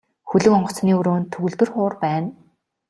Хөлөг 0.29 0.53
онгоцны 0.57 0.91
өрөөнд 0.99 1.27
төгөлдөр 1.33 1.69
хуур 1.73 1.93
байна. 2.03 2.27